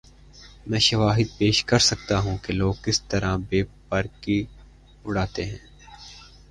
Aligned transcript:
میں 0.67 0.79
شواہد 0.79 1.37
پیش 1.37 1.63
کر 1.65 1.79
سکتا 1.79 2.19
ہوں 2.19 2.37
کہ 2.37 2.53
لوگ 2.53 2.73
کس 2.83 3.01
طرح 3.01 3.35
بے 3.49 3.61
پر 3.89 4.05
کی 4.21 4.43
اڑاتے 5.05 5.45
ہیں۔ 5.45 5.57